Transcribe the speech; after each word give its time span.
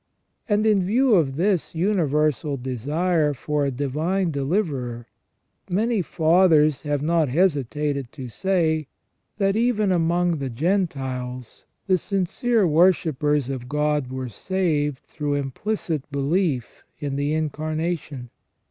And 0.49 0.65
in 0.65 0.81
view 0.81 1.13
of 1.13 1.35
this 1.35 1.75
universal 1.75 2.57
desire 2.57 3.35
for 3.35 3.65
a 3.65 3.69
divine 3.71 4.31
deliverer, 4.31 5.05
many 5.69 6.01
Fathers 6.01 6.81
have 6.81 7.03
not 7.03 7.29
hesitated 7.29 8.11
to 8.13 8.27
say, 8.27 8.87
that 9.37 9.55
even 9.55 9.91
among 9.91 10.37
the 10.39 10.49
Gentiles 10.49 11.67
the 11.85 11.99
sincere 11.99 12.65
wor 12.65 12.91
shippers 12.91 13.47
of 13.47 13.69
God 13.69 14.09
were 14.09 14.27
saved 14.27 15.01
through 15.05 15.35
implicit 15.35 16.09
belief 16.11 16.83
in 16.97 17.15
the 17.15 17.35
Incarnation. 17.35 18.31